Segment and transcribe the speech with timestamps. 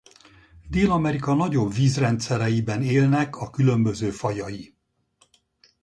[0.69, 4.75] Dél-Amerika nagyobb vízrendszereiben élnek a különböző fajai.